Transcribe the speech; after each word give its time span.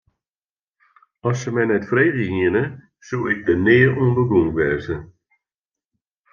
As 1.29 1.35
se 1.41 1.49
my 1.57 1.65
net 1.69 1.85
frege 1.89 2.23
hiene, 2.31 2.63
soe 3.07 3.29
ik 3.33 3.39
der 3.47 3.59
nea 3.65 3.89
oan 3.97 4.11
begûn 4.15 4.47
wêze. 4.55 4.95